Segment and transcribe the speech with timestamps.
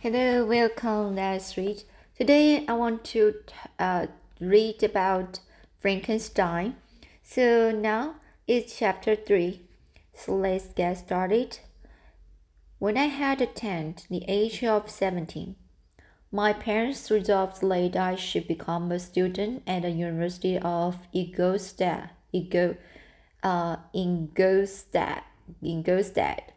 [0.00, 1.16] Hello, welcome.
[1.16, 1.82] Let's read.
[2.16, 3.34] Today I want to
[3.80, 4.06] uh,
[4.40, 5.40] read about
[5.80, 6.76] Frankenstein.
[7.24, 8.14] So now
[8.46, 9.60] it's chapter 3.
[10.14, 11.58] So let's get started.
[12.78, 15.56] When I had attained the age of 17,
[16.30, 22.76] my parents resolved that I should become a student at the University of Ingolstadt, Ego,
[23.42, 25.24] uh, Ingolstadt,
[25.60, 26.52] Ingolstadt.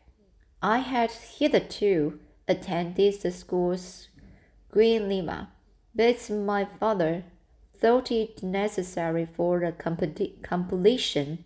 [0.62, 4.08] I had hitherto attended the schools
[4.70, 5.50] Green Lima,
[5.94, 7.24] but my father
[7.76, 9.72] thought it necessary for the
[10.44, 11.44] completion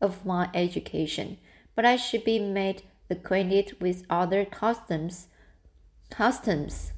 [0.00, 1.36] of my education,
[1.74, 5.28] but I should be made acquainted with other customs,
[6.08, 6.92] customs,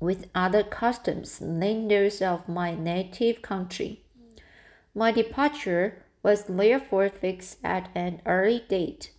[0.00, 4.02] with other customs than those of my native country.
[4.94, 9.13] My departure was therefore fixed at an early date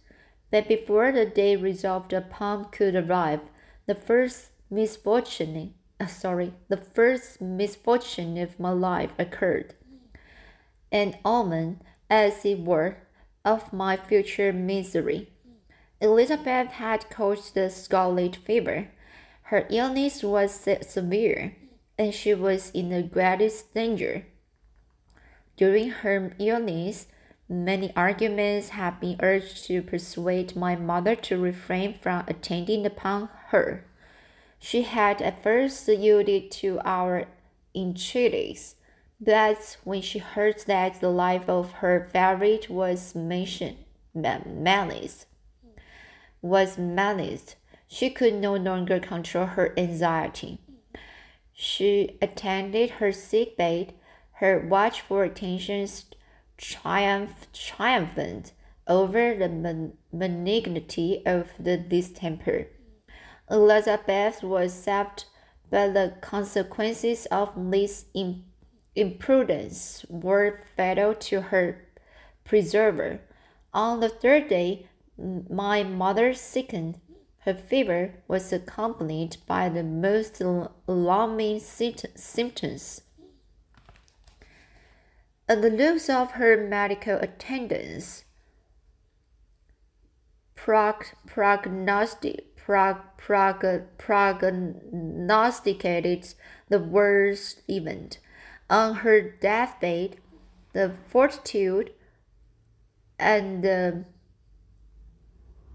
[0.52, 3.42] but before the day resolved upon could arrive,
[3.86, 9.74] the first misfortune, uh, sorry, the first misfortune of my life occurred.
[10.92, 12.98] An omen, as it were,
[13.44, 15.30] of my future misery.
[16.02, 18.90] Elizabeth had caught the scarlet fever.
[19.44, 21.56] Her illness was severe,
[21.98, 24.26] and she was in the greatest danger.
[25.58, 27.08] During her illness,
[27.48, 33.86] Many arguments have been urged to persuade my mother to refrain from attending upon her.
[34.58, 37.26] She had at first yielded to our
[37.76, 38.76] entreaties,
[39.22, 43.78] but when she heard that the life of her favorite was mentioned,
[44.16, 45.28] menaced,
[46.42, 50.60] was menaced, she could no longer control her anxiety.
[51.54, 53.94] She attended her sick bed,
[54.40, 56.06] her watchful attentions
[56.58, 58.54] triumph, triumphant
[58.88, 62.68] over the malignity of the distemper.
[63.50, 65.26] Elizabeth was saved,
[65.70, 68.06] but the consequences of this
[68.96, 71.88] imprudence were fatal to her
[72.44, 73.20] preserver.
[73.74, 74.88] On the third day,
[75.18, 77.00] my mother sickened.
[77.40, 80.42] Her fever was accompanied by the most
[80.88, 83.02] alarming symptoms
[85.48, 88.24] and the looks of her medical attendants
[90.56, 96.34] prog- prognostic, prog- prog- prognosticated
[96.70, 98.18] the worst event.
[98.70, 100.16] On her deathbed,
[100.74, 101.92] the fortitude
[103.20, 104.06] and the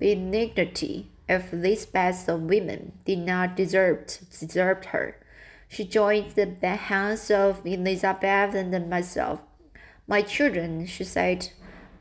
[0.01, 5.17] benignity of this best of women did not deserve, deserve her.
[5.69, 9.41] She joined the hands of Elizabeth and myself
[10.11, 11.51] my children, she said,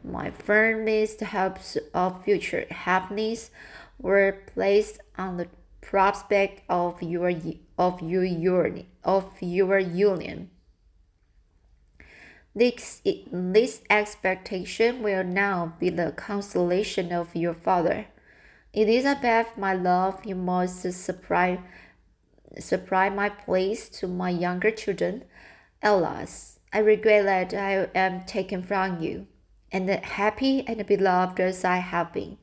[0.03, 3.51] my firmest hopes of future happiness
[3.99, 5.47] were placed on the
[5.79, 7.31] prospect of your
[7.77, 10.49] of your union of your union.
[12.55, 18.07] This, this expectation will now be the consolation of your father.
[18.73, 21.59] Elizabeth, my love, you must supply,
[22.57, 25.23] supply my place to my younger children.
[25.81, 29.27] Alas, I regret that I am taken from you,
[29.71, 32.37] and happy and beloved as I have been.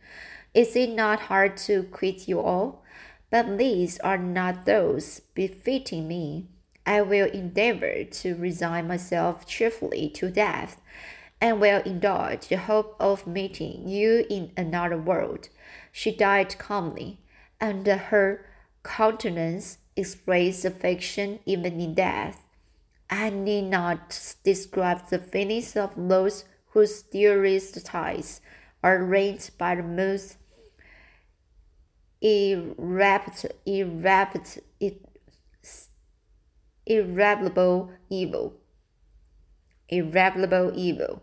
[0.53, 2.83] Is it not hard to quit you all?
[3.31, 6.47] But these are not those befitting me.
[6.85, 10.81] I will endeavor to resign myself cheerfully to death,
[11.41, 15.51] and will indulge the hope of meeting you in another world.
[15.93, 17.19] She died calmly,
[17.61, 18.47] and her
[18.83, 22.46] countenance expressed affection even in death.
[23.09, 28.41] I need not describe the feelings of those whose dearest ties
[28.83, 30.37] are rent by the most
[36.87, 38.55] irreparable, evil.
[39.89, 41.23] Irreparable evil.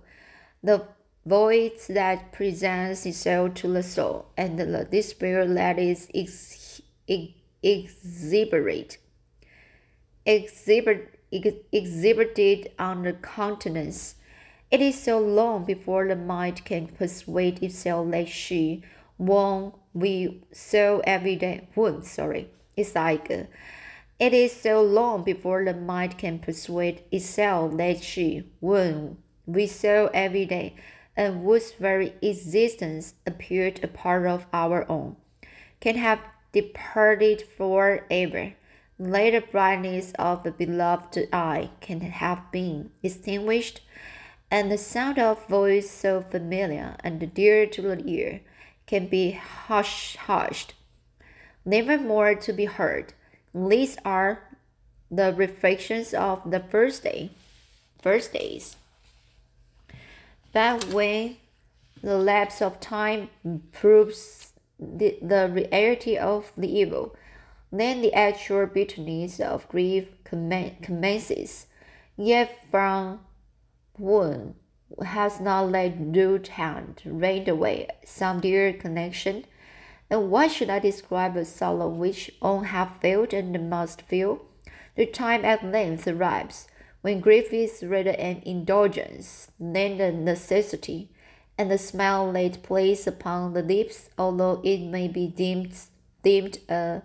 [0.63, 0.88] The
[1.25, 8.97] void that presents itself to the soul, and the despair that is ex, ex, exhibit,
[10.25, 11.19] exhibit
[11.71, 14.15] exhibited on the countenance.
[14.69, 18.83] It is so long before the mind can persuade itself that she,
[19.18, 23.44] whom we so every day, whom, sorry, it's like, uh,
[24.19, 30.09] it is so long before the mind can persuade itself that she, whom we saw
[30.13, 30.75] every day,
[31.15, 35.15] and whose very existence appeared a part of our own,
[35.80, 36.19] can have
[36.51, 38.53] departed forever
[39.00, 43.81] later brightness of the beloved eye can have been extinguished,
[44.51, 48.42] and the sound of voice so familiar and dear to the ear
[48.86, 50.74] can be hush hushed.
[51.66, 53.13] never more to be heard.
[53.54, 54.44] These are
[55.10, 57.31] the reflections of the first day,
[58.01, 58.75] first days.
[60.51, 61.38] But when
[62.01, 63.30] the lapse of time
[63.72, 67.16] proves the, the reality of the evil,
[67.79, 71.67] then the actual bitterness of grief commences.
[72.15, 73.21] Yet from
[73.97, 74.55] one
[75.03, 79.45] has not let root hand rained away some dear connection.
[80.09, 84.45] And why should I describe a sorrow which all have felt and must feel?
[84.95, 86.67] The time at length arrives
[87.01, 91.09] when grief is rather an indulgence than a necessity,
[91.57, 95.73] and the smile laid place upon the lips, although it may be deemed
[96.23, 97.01] deemed a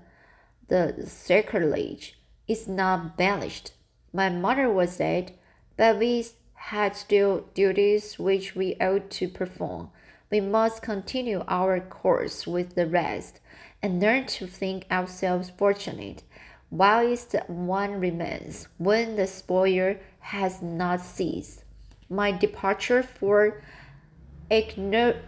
[0.69, 3.73] the sacrilege is not banished.
[4.13, 5.33] My mother was dead,
[5.77, 9.91] but we had still duties which we ought to perform.
[10.31, 13.41] We must continue our course with the rest,
[13.83, 16.23] and learn to think ourselves fortunate,
[16.71, 21.65] whilst one remains, when the spoiler has not ceased.
[22.11, 23.63] My departure for
[24.51, 25.23] Egostad,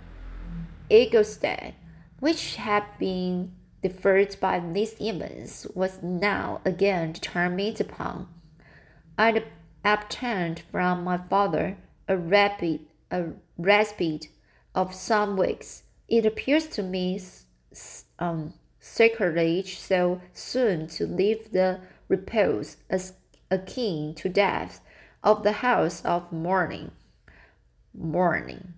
[2.18, 3.52] which had been
[3.82, 8.28] deferred by these events, was now again determined upon.
[9.18, 9.44] I
[9.84, 11.76] obtained from my father
[12.08, 12.80] a rapid
[13.10, 14.28] a respite
[14.74, 15.82] of some weeks.
[16.08, 17.20] It appears to me
[18.18, 23.14] um, sacrilege so soon to leave the repose as
[23.50, 24.80] akin to death
[25.22, 26.92] of the house of mourning,
[27.92, 28.74] mourning,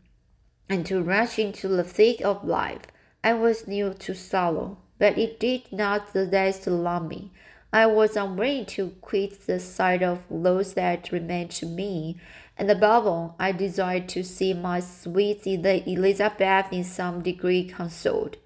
[0.69, 2.83] and to rush into the thick of life.
[3.23, 7.29] I was new to sorrow, but it did not the less alarm me.
[7.73, 12.19] I was unwilling to quit the sight of those that remained to me,
[12.57, 18.37] and above all, I desired to see my sweet Elizabeth in some degree consoled.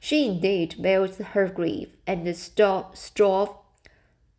[0.00, 3.56] She indeed felt her grief, and strove,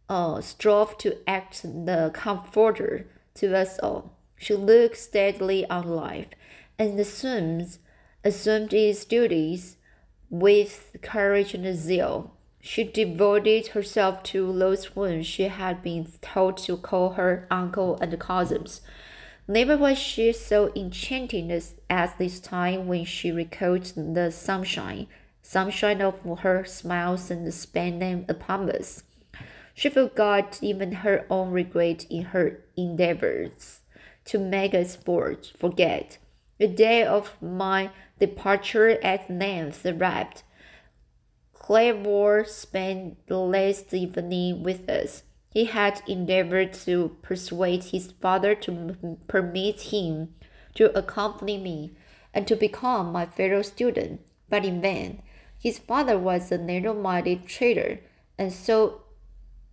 [0.08, 4.12] uh, strove to act the comforter to us all.
[4.38, 6.28] She looked steadily on life,
[6.78, 7.80] and assumed,
[8.24, 9.78] assumed its duties
[10.33, 12.33] with courage and zeal.
[12.59, 18.19] She devoted herself to those whom she had been taught to call her uncle and
[18.19, 18.81] cousins.
[19.47, 25.06] Never was she so enchanting as this time when she recalled the sunshine,
[25.44, 27.53] sunshine of her smiles and
[28.00, 29.03] them upon us.
[29.75, 33.81] She forgot even her own regret in her endeavors
[34.25, 34.95] to make us
[35.59, 36.18] forget.
[36.60, 37.90] The day of my
[38.20, 40.44] departure at length arrived.
[41.54, 45.24] Clayborne spent the last evening with us.
[45.50, 50.36] He had endeavored to persuade his father to permit him
[50.76, 51.94] to accompany me
[52.34, 55.22] and to become my fellow student, but in vain.
[55.60, 58.00] His father was a narrow minded trader,
[58.38, 59.04] and so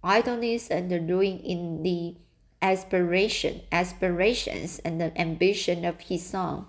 [0.04, 2.16] idleness and ruin in the
[2.62, 6.66] aspiration, aspirations and the ambition of his son.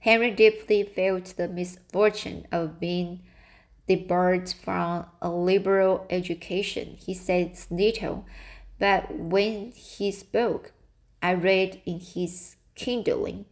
[0.00, 3.22] Henry deeply felt the misfortune of being
[3.88, 6.96] debarred from a liberal education.
[6.98, 8.26] He said little,
[8.78, 10.72] but when he spoke,
[11.22, 13.46] I read in his kindling,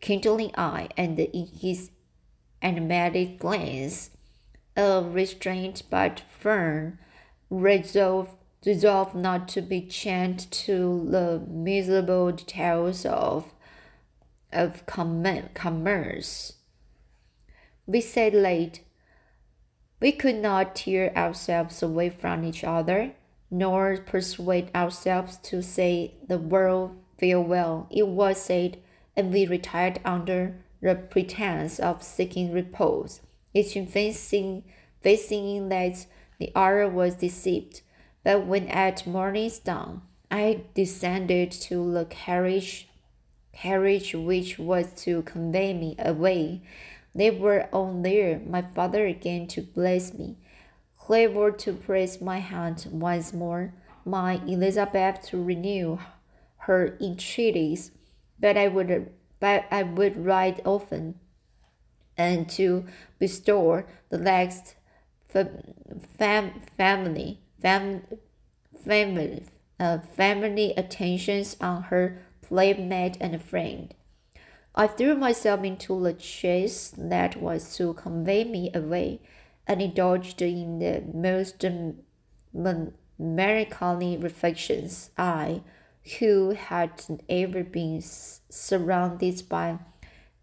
[0.00, 1.90] kindling eye and in his
[2.62, 4.10] animated glance
[4.76, 6.98] a restrained but firm
[7.50, 13.52] resolve, resolve not to be chained to the miserable details of
[14.52, 16.52] of commerce.
[17.86, 18.80] We said late
[20.04, 23.12] we could not tear ourselves away from each other,
[23.50, 27.86] nor persuade ourselves to say the world farewell.
[27.90, 28.76] It was said,
[29.16, 33.22] and we retired under the pretense of seeking repose,
[33.54, 34.64] each facing,
[35.00, 36.04] facing that
[36.38, 37.80] the other was deceived.
[38.24, 42.88] But when at morning's dawn I descended to the carriage,
[43.52, 46.62] carriage which was to convey me away,
[47.14, 48.40] they were all there.
[48.40, 50.38] My father again to bless me,
[50.98, 55.98] Clayborne to press my hand once more, my Elizabeth to renew
[56.60, 57.92] her entreaties.
[58.40, 61.20] But I would, but I would write often,
[62.16, 62.86] and to
[63.18, 64.74] bestow the next
[65.28, 68.02] fam, family, fam,
[68.84, 69.42] family,
[69.80, 73.94] uh, family attentions on her playmate and friend.
[74.74, 79.20] I threw myself into the chase that was to convey me away,
[79.66, 81.64] and indulged in the most
[83.18, 85.10] melancholy reflections.
[85.16, 85.62] I,
[86.18, 86.90] who had
[87.30, 89.78] ever been surrounded by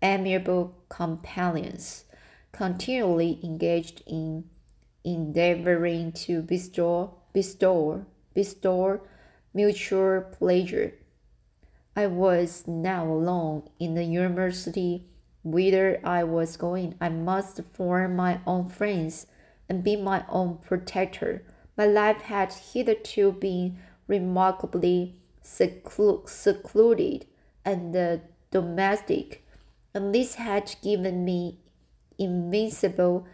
[0.01, 2.05] amiable companions,
[2.51, 4.45] continually engaged in
[5.03, 9.01] endeavoring to bestow, bestow, bestow
[9.53, 10.93] mutual pleasure.
[11.95, 15.07] I was now alone in the university
[15.43, 16.95] whither I was going.
[17.01, 19.27] I must form my own friends
[19.67, 21.43] and be my own protector.
[21.77, 23.77] My life had hitherto been
[24.07, 27.25] remarkably seclu- secluded
[27.65, 28.17] and uh,
[28.51, 29.45] domestic,
[29.93, 31.59] and this had given me
[32.17, 33.25] invincible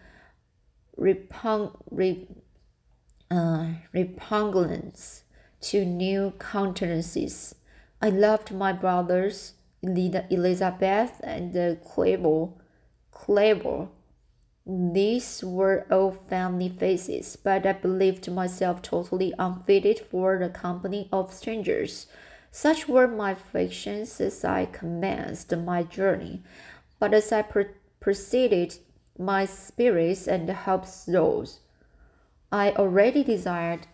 [0.98, 2.28] re-
[3.30, 5.24] uh, repugnance
[5.62, 7.56] to new countenances.
[8.02, 12.50] I loved my brothers, Elizabeth and Clever.
[13.12, 13.88] Clever.
[14.66, 21.34] These were all family faces, but I believed myself totally unfitted for the company of
[21.34, 22.08] strangers.
[22.52, 26.44] Such were my affections as I commenced my journey.
[27.00, 27.46] But as I
[28.00, 28.80] proceeded,
[29.20, 31.60] my spirits and hopes rose.
[32.52, 33.88] I already desired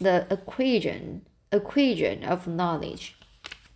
[0.00, 3.16] the equation, acquisition of knowledge.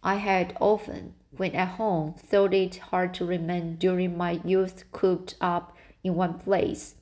[0.02, 5.35] I had often, when at home, thought it hard to remain during my youth cooped
[5.40, 6.94] up in one place,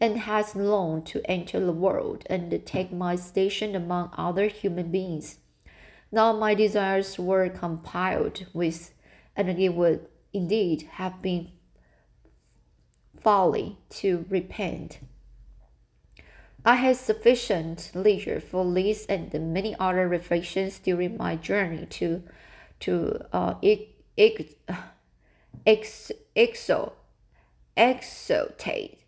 [0.00, 5.38] and had longed to enter the world and take my station among other human beings.
[6.12, 8.92] Now my desires were compiled with,
[9.34, 11.48] and it would indeed have been
[13.20, 15.00] folly to repent.
[16.64, 22.22] I had sufficient leisure for these and many other reflections during my journey to
[22.80, 24.54] to uh, ex,
[26.36, 26.36] ex,
[27.76, 28.98] exultate,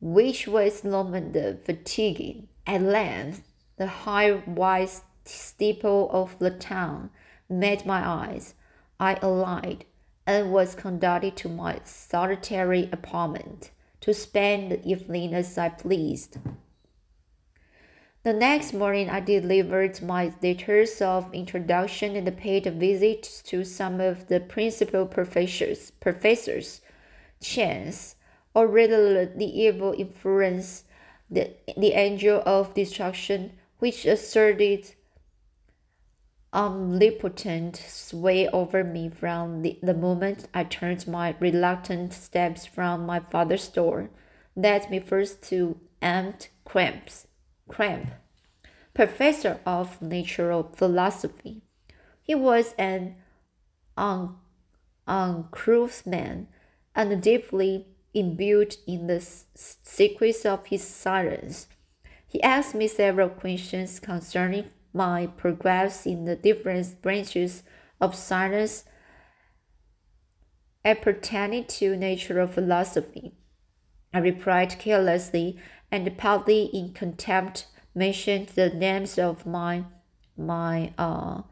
[0.00, 1.14] which was long
[1.64, 2.48] fatiguing.
[2.66, 3.42] At length,
[3.76, 7.10] the high white steeple of the town
[7.48, 8.54] met my eyes.
[9.00, 9.84] I alighted
[10.26, 16.38] and was conducted to my solitary apartment to spend the evening as I pleased.
[18.24, 24.00] The next morning, I delivered my letters of introduction and paid a visit to some
[24.00, 25.90] of the principal professors.
[25.90, 26.82] Professors,
[27.42, 28.14] chance,
[28.54, 30.84] or rather the evil influence,
[31.28, 34.94] the, the angel of destruction, which asserted
[36.54, 43.06] Um, omnipotent sway over me from the, the moment I turned my reluctant steps from
[43.06, 44.10] my father's door,
[44.54, 47.26] led me first to Aunt Cramps,
[47.68, 48.10] Cramp,
[48.92, 51.62] professor of natural philosophy.
[52.20, 53.16] He was an
[53.96, 54.36] un,
[55.06, 56.48] uncouth man
[56.94, 61.66] and deeply imbued in the secrets of his science.
[62.26, 67.62] He asked me several questions concerning my progress in the different branches
[68.00, 68.84] of science
[70.84, 73.34] appertaining to natural philosophy.
[74.12, 75.58] I replied carelessly
[75.90, 79.84] and partly in contempt mentioned the names of my
[80.36, 81.42] my uh,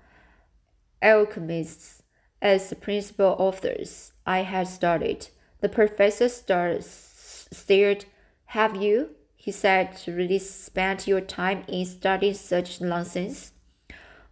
[1.03, 2.03] alchemists
[2.41, 5.29] as the principal authors I had studied.
[5.61, 8.05] The professor stared.
[8.47, 9.11] Have you?
[9.41, 13.53] He said, to really spend your time in studying such nonsense?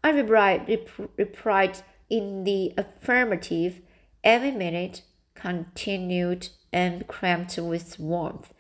[0.05, 1.79] I replied, rep- replied
[2.11, 3.81] in the affirmative.
[4.23, 5.01] Every minute
[5.35, 8.53] continued and cramped with warmth.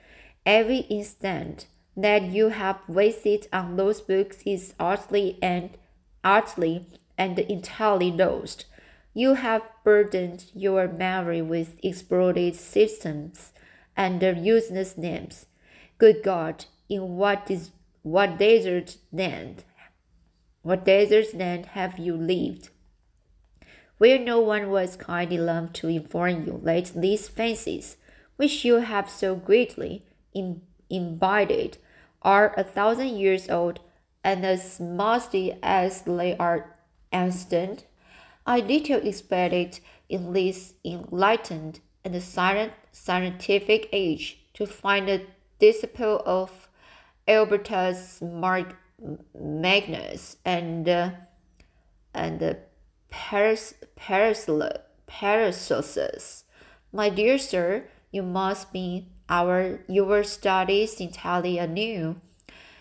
[0.46, 5.76] Every instant that you have wasted on those books is utterly and
[6.24, 6.86] utterly
[7.18, 8.64] and entirely lost.
[9.12, 13.52] You have burdened your memory with exploded systems
[13.94, 15.44] and useless names.
[15.98, 17.50] Good God, in what
[18.02, 19.64] what desert land,
[20.62, 22.68] what desert land have you lived?
[23.96, 27.96] Where no one was kind enough to inform you that these fancies,
[28.36, 30.04] which you have so greatly
[30.88, 31.78] imbibed,
[32.22, 33.80] are a thousand years old
[34.22, 36.76] and as musty as they are
[37.12, 37.86] ancient.
[38.46, 45.26] I little expected in this enlightened and silent scientific age to find a
[45.58, 46.68] disciple of
[47.26, 48.22] Albertus
[49.34, 51.10] Magnus and uh,
[52.14, 52.56] and
[53.10, 54.84] Paris, Paracelsus.
[56.92, 62.20] My dear sir, you must be our your studies entirely anew.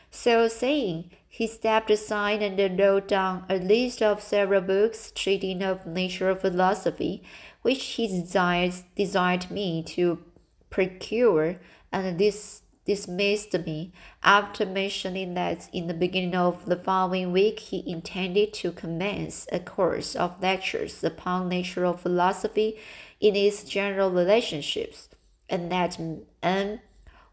[0.09, 5.85] So saying, he stepped aside and wrote down a list of several books treating of
[5.85, 7.21] natural philosophy,
[7.61, 10.23] which he desired, desired me to
[10.69, 11.59] procure,
[11.91, 13.91] and this dismissed me
[14.23, 19.59] after mentioning that in the beginning of the following week he intended to commence a
[19.59, 22.79] course of lectures upon natural philosophy
[23.19, 25.09] in its general relationships,
[25.49, 25.99] and that
[26.41, 26.79] M.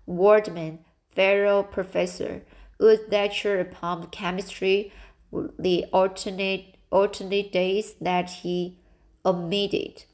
[0.06, 0.80] Waldman,
[1.14, 2.42] fellow professor,
[2.80, 4.92] would lecture upon chemistry
[5.58, 8.78] the alternate alternate days that he
[9.24, 10.04] omitted.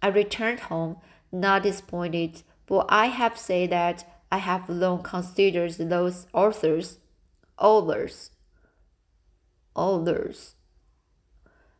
[0.00, 0.96] I returned home,
[1.32, 6.98] not disappointed, for I have said that I have long considered those authors,
[7.58, 8.30] authors,
[9.74, 10.54] authors,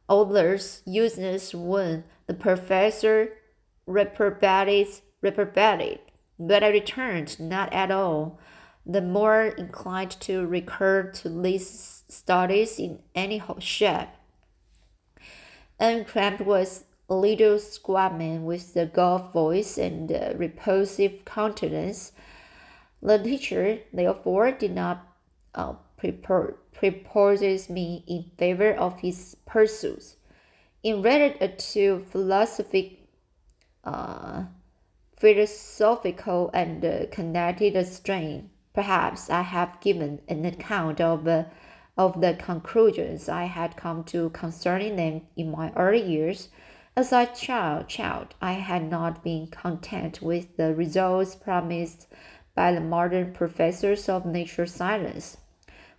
[0.08, 3.34] authors useless when the professor
[3.86, 6.00] reprobated, reprobated.
[6.38, 8.38] But I returned not at all
[8.88, 14.08] the more inclined to recur to these studies in any shape.
[15.78, 22.12] And Cramp was a little squat man with the gulf voice and repulsive countenance.
[23.02, 25.06] The teacher, therefore, did not
[25.54, 25.74] uh,
[27.70, 30.16] me in favor of his pursuits.
[30.82, 33.00] In rather to philosophic,
[33.84, 34.44] uh,
[35.16, 38.50] philosophical and uh, connected strain.
[38.72, 41.44] Perhaps I have given an account of, uh,
[41.96, 46.48] of the conclusions I had come to concerning them in my early years.
[46.96, 52.06] As a child, child, I had not been content with the results promised
[52.58, 55.36] by the modern professors of nature science,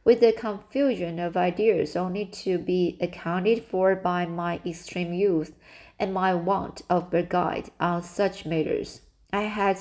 [0.03, 5.53] with the confusion of ideas only to be accounted for by my extreme youth
[5.97, 8.99] and my want of a guide on such matters.
[9.31, 9.77] I had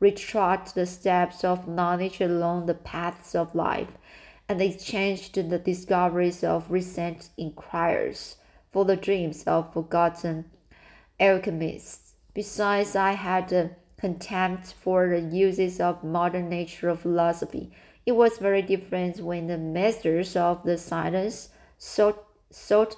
[0.00, 3.92] retrod the steps of knowledge along the paths of life,
[4.48, 8.34] and exchanged the discoveries of recent inquirers
[8.72, 10.46] for the dreams of forgotten
[11.20, 12.14] alchemists.
[12.34, 17.70] Besides, I had contempt for the uses of modern natural philosophy.
[18.04, 21.48] It was very different when the masters of the science
[21.78, 22.96] sought, sought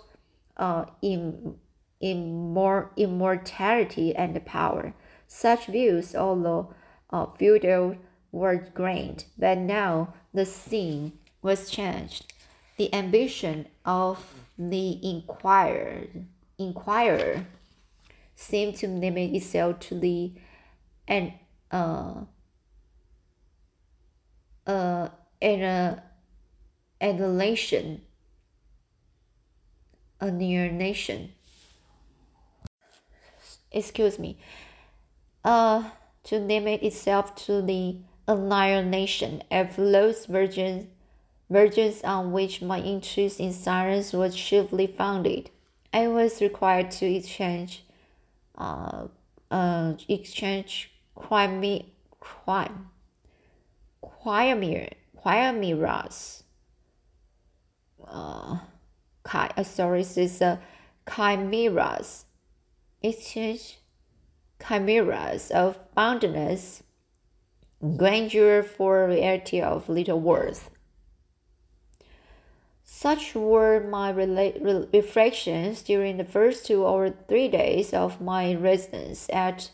[0.56, 1.54] uh, in,
[2.00, 4.92] in more immortality and power.
[5.26, 6.74] Such views, although
[7.10, 7.96] uh, feudal
[8.32, 11.12] were grained, but now the scene
[11.42, 12.32] was changed.
[12.76, 16.06] The ambition of the inquirer,
[16.58, 17.46] inquirer
[18.34, 20.32] seemed to limit itself to the
[21.08, 21.32] and
[21.72, 22.14] uh,
[24.66, 25.08] uh,
[25.40, 26.00] an uh,
[27.00, 28.02] annihilation,
[30.20, 31.32] annihilation.
[33.72, 34.38] Excuse me.
[35.44, 35.90] Uh,
[36.24, 40.86] to limit itself to the annihilation of those virgins,
[41.48, 45.50] virgins on which my interest in science was chiefly founded.
[45.92, 47.84] I was required to exchange,
[48.58, 49.06] uh,
[49.50, 51.82] uh, exchange crime,
[52.20, 52.90] crime,
[55.22, 56.44] chimeras,
[58.06, 58.58] uh,
[59.24, 60.56] chi, uh, sorry, this is uh,
[61.12, 62.24] chimeras,
[63.02, 63.78] exchange
[64.66, 66.82] chimeras of boundless
[67.96, 70.70] grandeur for reality of little worth.
[72.84, 79.70] Such were my reflections during the first two or three days of my residence at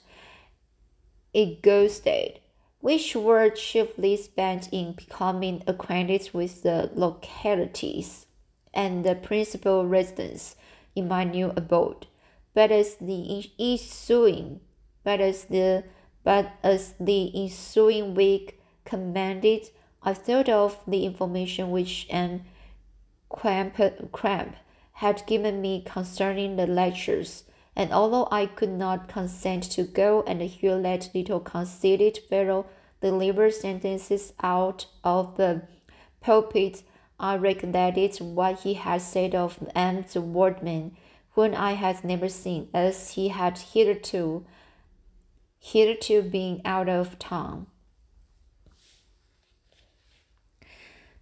[1.35, 2.39] Ingolstadt,
[2.81, 8.27] which were chiefly spent in becoming acquainted with the localities
[8.73, 10.57] and the principal residents
[10.95, 12.07] in my new abode.
[12.55, 14.61] But as the ensuing
[15.05, 15.85] but as the
[16.25, 19.69] but as the ensuing week commanded,
[20.03, 22.45] I thought of the information which an
[23.29, 23.77] cramp,
[24.13, 24.57] cramp
[24.93, 27.45] had given me concerning the lectures,
[27.77, 32.67] and although I could not consent to go and hear that little conceited fellow
[33.01, 35.63] deliver sentences out of the
[36.21, 36.83] pulpit,
[37.19, 40.05] I recollected what he had said of M.
[40.15, 40.97] Waldman,
[41.33, 44.45] whom I had never seen, as he had hitherto
[45.59, 47.67] hitherto being out of town.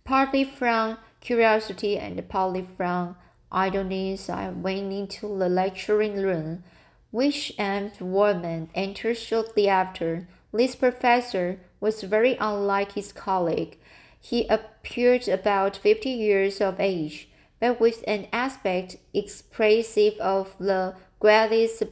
[0.05, 3.17] Partly from curiosity and partly from
[3.53, 6.65] idleness, I went into the lecturing room,
[7.11, 7.93] which M.
[8.01, 10.27] Waldman entered shortly after.
[10.53, 13.79] This professor was very unlike his colleague.
[14.21, 17.29] He appeared about fifty years of age,
[17.61, 21.83] but with an aspect expressive of the greatest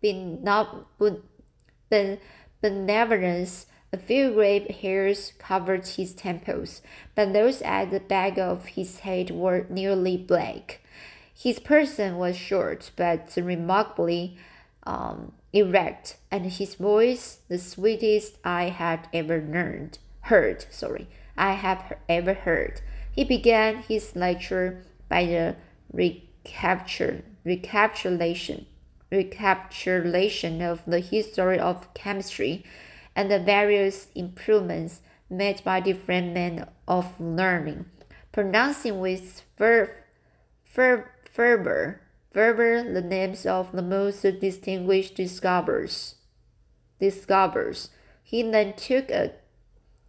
[0.00, 1.24] benevolence
[2.60, 3.66] benevolence.
[3.92, 6.82] A few gray hairs covered his temples,
[7.14, 10.80] but those at the back of his head were nearly black.
[11.36, 14.36] His person was short but remarkably
[14.84, 20.66] um, erect, and his voice the sweetest I had ever learned, heard.
[20.70, 22.80] Sorry, I have ever heard.
[23.10, 25.56] He began his lecture by the
[25.92, 28.66] recapture, recapitulation
[29.14, 32.64] recapitulation of the history of chemistry
[33.14, 37.86] and the various improvements made by different men of learning,
[38.32, 40.04] pronouncing with fer-
[40.64, 42.00] fer- fervor,
[42.32, 46.14] fervor the names of the most distinguished discoverers.
[47.00, 47.90] Discoverers.
[48.22, 49.32] He then took a,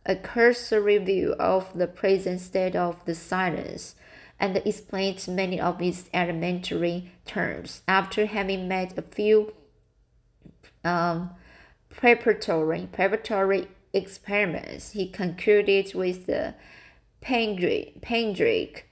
[0.06, 3.96] a cursory view of the present state of the science
[4.40, 7.82] and explained many of its elementary terms.
[7.88, 9.54] After having made a few
[10.84, 11.32] um,
[11.90, 16.54] preparatory preparatory experiments, he concluded with the
[17.22, 18.84] panegyric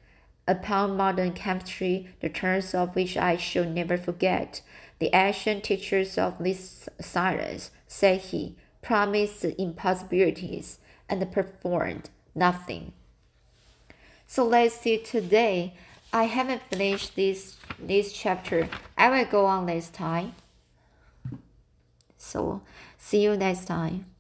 [0.48, 4.62] upon modern chemistry, the terms of which I shall never forget.
[5.00, 10.80] The ancient teachers of this science, said he, promised impossibilities
[11.10, 12.94] and performed nothing.
[14.28, 15.76] So let's see today.
[16.12, 18.70] I haven't finished this this chapter.
[18.98, 20.36] I will go on next time.
[22.18, 22.62] So
[22.98, 24.13] see you next time.